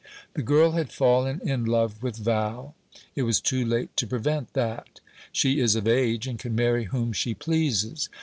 [0.33, 2.73] "The girl had fallen in love with Val.
[3.15, 4.99] It was too late to prevent that.
[5.31, 8.09] She is of age, and can marry whom she pleases.